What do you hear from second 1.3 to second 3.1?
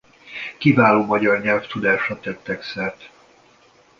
nyelvtudásra tettek szert.